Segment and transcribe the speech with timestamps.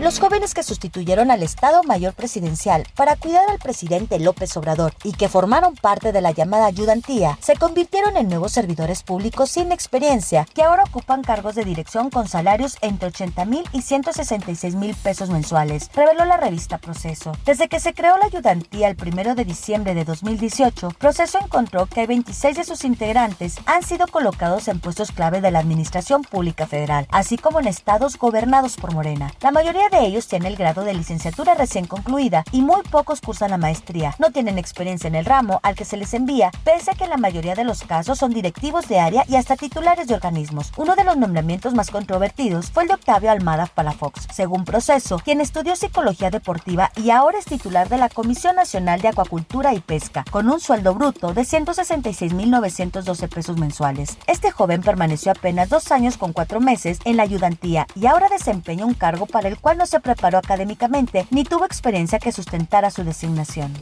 [0.00, 5.12] Los jóvenes que sustituyeron al Estado Mayor Presidencial para cuidar al presidente López Obrador y
[5.12, 10.46] que formaron parte de la llamada ayudantía se convirtieron en nuevos servidores públicos sin experiencia
[10.52, 15.30] que ahora ocupan cargos de dirección con salarios entre 80 mil y 166 mil pesos
[15.30, 17.32] mensuales, reveló la revista Proceso.
[17.46, 22.06] Desde que se creó la ayudantía el 1 de diciembre de 2018, Proceso encontró que
[22.06, 27.06] 26 de sus integrantes han sido colocados en puestos clave de la Administración Pública Federal,
[27.10, 29.32] así como en estados gobernados por Morena.
[29.40, 33.50] La mayoría de ellos tiene el grado de licenciatura recién concluida y muy pocos cursan
[33.50, 34.14] la maestría.
[34.18, 37.16] No tienen experiencia en el ramo al que se les envía, pese a que la
[37.16, 40.72] mayoría de los casos son directivos de área y hasta titulares de organismos.
[40.76, 45.40] Uno de los nombramientos más controvertidos fue el de Octavio Almada Palafox, según Proceso, quien
[45.40, 50.24] estudió psicología deportiva y ahora es titular de la Comisión Nacional de Acuacultura y Pesca,
[50.30, 54.16] con un sueldo bruto de 166.912 pesos mensuales.
[54.26, 58.86] Este joven permaneció apenas dos años con cuatro meses en la ayudantía y ahora desempeña
[58.86, 63.04] un cargo para el cual no se preparó académicamente ni tuvo experiencia que sustentara su
[63.04, 63.72] designación.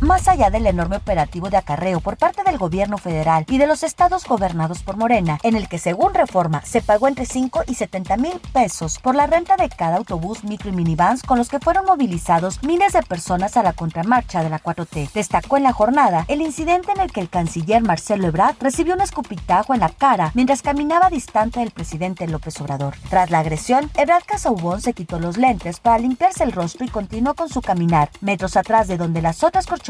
[0.00, 3.82] Más allá del enorme operativo de acarreo por parte del gobierno federal y de los
[3.82, 8.16] estados gobernados por Morena, en el que según reforma se pagó entre 5 y 70
[8.16, 11.84] mil pesos por la renta de cada autobús, micro y minivans con los que fueron
[11.84, 15.10] movilizados miles de personas a la contramarcha de la 4T.
[15.12, 19.00] Destacó en la jornada el incidente en el que el canciller Marcelo Ebrard recibió un
[19.00, 22.94] escupitajo en la cara mientras caminaba distante del presidente López Obrador.
[23.10, 27.34] Tras la agresión, Ebrard Casaubón se quitó los lentes para limpiarse el rostro y continuó
[27.34, 29.87] con su caminar, metros atrás de donde las otras corcholatas,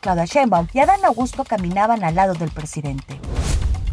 [0.00, 3.18] Claudia Sheinbaum y Adán Augusto caminaban al lado del presidente.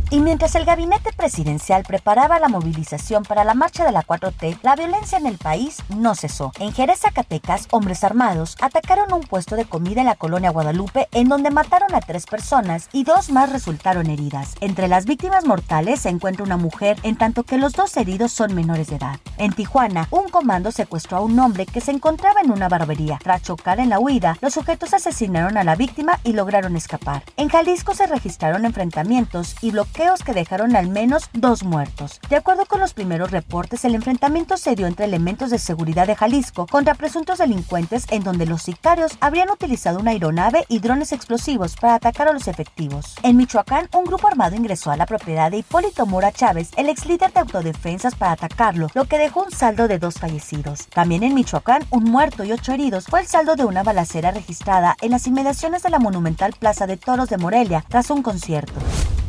[0.09, 4.77] Y mientras el gabinete presidencial preparaba la movilización para la marcha de la 4T, la
[4.77, 6.53] violencia en el país no cesó.
[6.59, 11.27] En Jerez, Zacatecas, hombres armados atacaron un puesto de comida en la colonia Guadalupe en
[11.27, 14.55] donde mataron a tres personas y dos más resultaron heridas.
[14.61, 18.55] Entre las víctimas mortales se encuentra una mujer, en tanto que los dos heridos son
[18.55, 19.19] menores de edad.
[19.37, 23.19] En Tijuana, un comando secuestró a un hombre que se encontraba en una barbería.
[23.21, 27.23] Tras chocar en la huida, los sujetos asesinaron a la víctima y lograron escapar.
[27.35, 32.21] En Jalisco se registraron enfrentamientos y bloqueos que dejaron al menos dos muertos.
[32.29, 36.15] De acuerdo con los primeros reportes, el enfrentamiento se dio entre elementos de seguridad de
[36.15, 41.75] Jalisco contra presuntos delincuentes en donde los sicarios habrían utilizado una aeronave y drones explosivos
[41.77, 43.15] para atacar a los efectivos.
[43.23, 47.07] En Michoacán, un grupo armado ingresó a la propiedad de Hipólito Mora Chávez, el ex
[47.07, 50.85] líder de autodefensas, para atacarlo, lo que dejó un saldo de dos fallecidos.
[50.89, 54.95] También en Michoacán, un muerto y ocho heridos fue el saldo de una balacera registrada
[55.01, 58.79] en las inmediaciones de la monumental Plaza de Toros de Morelia tras un concierto.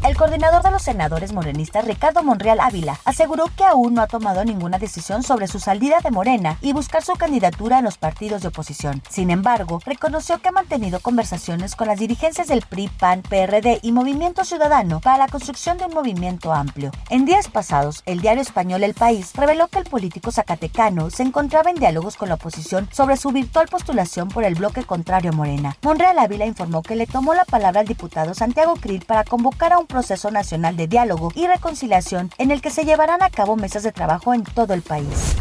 [0.09, 4.43] El coordinador de los senadores morenistas, Ricardo Monreal Ávila, aseguró que aún no ha tomado
[4.43, 8.49] ninguna decisión sobre su salida de Morena y buscar su candidatura en los partidos de
[8.49, 9.03] oposición.
[9.11, 13.93] Sin embargo, reconoció que ha mantenido conversaciones con las dirigencias del PRI, PAN, PRD y
[13.93, 16.91] Movimiento Ciudadano para la construcción de un movimiento amplio.
[17.11, 21.69] En días pasados, el diario español El País reveló que el político zacatecano se encontraba
[21.69, 25.77] en diálogos con la oposición sobre su virtual postulación por el bloque contrario a Morena.
[25.83, 29.79] Monreal Ávila informó que le tomó la palabra al diputado Santiago Krill para convocar a
[29.79, 29.87] un
[30.31, 34.35] nacional de diálogo y reconciliación en el que se llevarán a cabo mesas de trabajo
[34.35, 35.37] en todo el país.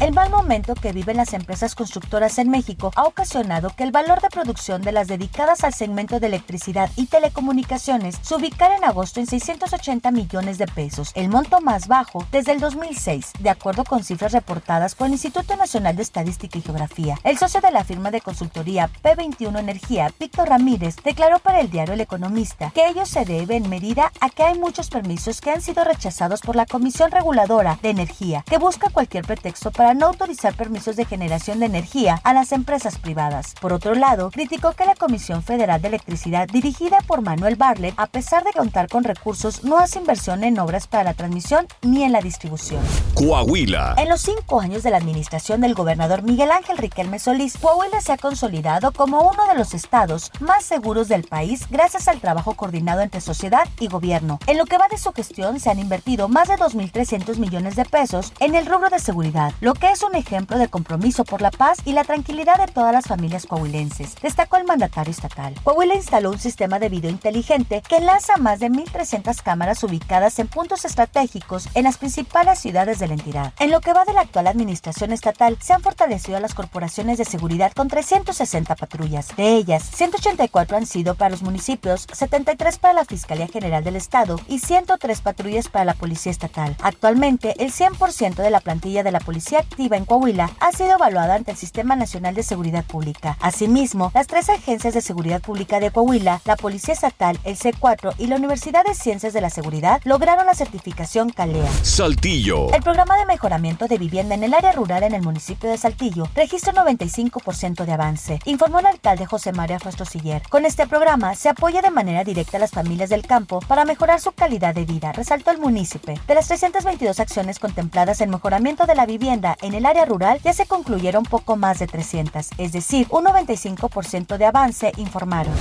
[0.00, 4.22] El mal momento que viven las empresas constructoras en México ha ocasionado que el valor
[4.22, 9.20] de producción de las dedicadas al segmento de electricidad y telecomunicaciones se ubicara en agosto
[9.20, 14.02] en 680 millones de pesos, el monto más bajo desde el 2006, de acuerdo con
[14.02, 17.18] cifras reportadas por el Instituto Nacional de Estadística y Geografía.
[17.22, 21.92] El socio de la firma de consultoría P21 Energía, Víctor Ramírez, declaró para el diario
[21.92, 25.60] El Economista que ello se debe en medida a que hay muchos permisos que han
[25.60, 30.54] sido rechazados por la Comisión Reguladora de Energía, que busca cualquier pretexto para no autorizar
[30.54, 33.54] permisos de generación de energía a las empresas privadas.
[33.60, 38.06] Por otro lado, criticó que la Comisión Federal de Electricidad, dirigida por Manuel Barlet, a
[38.06, 42.12] pesar de contar con recursos, no hace inversión en obras para la transmisión ni en
[42.12, 42.82] la distribución.
[43.14, 43.94] Coahuila.
[43.98, 48.12] En los cinco años de la administración del gobernador Miguel Ángel Riquelme Solís, Coahuila se
[48.12, 53.00] ha consolidado como uno de los estados más seguros del país gracias al trabajo coordinado
[53.00, 54.38] entre sociedad y gobierno.
[54.46, 57.84] En lo que va de su gestión se han invertido más de 2.300 millones de
[57.84, 61.50] pesos en el rubro de seguridad, lo que es un ejemplo de compromiso por la
[61.50, 65.54] paz y la tranquilidad de todas las familias coahuilenses, destacó el mandatario estatal.
[65.64, 70.48] Coahuila instaló un sistema de video inteligente que enlaza más de 1.300 cámaras ubicadas en
[70.48, 73.54] puntos estratégicos en las principales ciudades de la entidad.
[73.58, 77.24] En lo que va de la actual administración estatal, se han fortalecido las corporaciones de
[77.24, 79.34] seguridad con 360 patrullas.
[79.36, 84.38] De ellas, 184 han sido para los municipios, 73 para la Fiscalía General del Estado
[84.46, 86.76] y 103 patrullas para la Policía Estatal.
[86.82, 91.36] Actualmente, el 100% de la plantilla de la policía delictiva en Coahuila ha sido evaluada
[91.36, 93.36] ante el Sistema Nacional de Seguridad Pública.
[93.40, 98.26] Asimismo, las tres agencias de seguridad pública de Coahuila, la Policía Estatal, el C4 y
[98.26, 101.70] la Universidad de Ciencias de la Seguridad lograron la certificación CALEA.
[101.82, 102.72] Saltillo.
[102.72, 106.26] El programa de mejoramiento de vivienda en el área rural en el municipio de Saltillo
[106.34, 110.42] registra 95% de avance, informó el alcalde José María Siller.
[110.48, 114.20] Con este programa se apoya de manera directa a las familias del campo para mejorar
[114.20, 116.14] su calidad de vida, resaltó el municipio.
[116.26, 120.52] De las 322 acciones contempladas en mejoramiento de la vivienda en el área rural, ya
[120.52, 125.54] se concluyeron poco más de 300, es decir, un 95% de avance, informaron.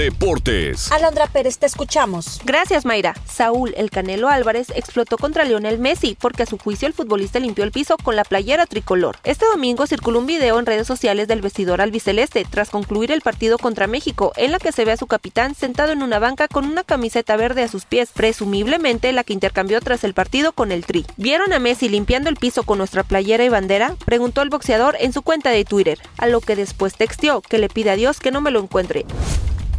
[0.00, 0.90] Deportes.
[0.92, 2.40] Alondra Pérez, te escuchamos.
[2.46, 3.14] Gracias, Mayra.
[3.26, 7.64] Saúl El Canelo Álvarez explotó contra Lionel Messi porque a su juicio el futbolista limpió
[7.64, 9.18] el piso con la playera tricolor.
[9.24, 13.58] Este domingo circuló un video en redes sociales del vestidor albiceleste tras concluir el partido
[13.58, 16.64] contra México, en la que se ve a su capitán sentado en una banca con
[16.64, 20.86] una camiseta verde a sus pies, presumiblemente la que intercambió tras el partido con el
[20.86, 21.04] Tri.
[21.18, 23.96] ¿Vieron a Messi limpiando el piso con nuestra playera y bandera?
[24.06, 27.68] Preguntó el boxeador en su cuenta de Twitter, a lo que después texteó que le
[27.68, 29.04] pide a Dios que no me lo encuentre.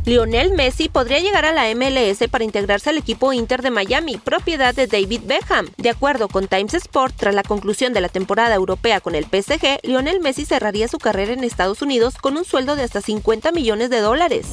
[0.06, 4.74] Lionel Messi podría llegar a la MLS para integrarse al equipo Inter de Miami, propiedad
[4.74, 5.68] de David Beckham.
[5.78, 9.80] De acuerdo con Times Sport, tras la conclusión de la temporada europea con el PSG,
[9.84, 13.92] Lionel Messi cerraría su carrera en Estados Unidos con un sueldo de hasta 50 millones
[13.92, 14.48] de dólares.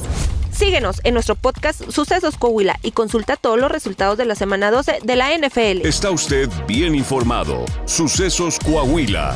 [0.51, 4.99] Síguenos en nuestro podcast Sucesos Coahuila y consulta todos los resultados de la semana 12
[5.03, 5.87] de la NFL.
[5.87, 7.65] Está usted bien informado.
[7.85, 9.35] Sucesos Coahuila.